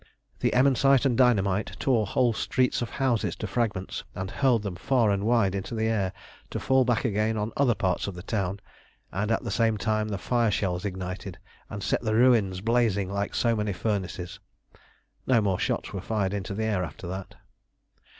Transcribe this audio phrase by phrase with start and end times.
[0.39, 5.11] The emmensite and dynamite tore whole streets of houses to fragments, and hurled them far
[5.11, 6.11] and wide into the air,
[6.49, 8.61] to fall back again on other parts of the town,
[9.11, 11.37] and at the same time the fire shells ignited,
[11.69, 14.39] and set the ruins blazing like so many furnaces.
[15.27, 17.35] No more shots were fired into the air after that.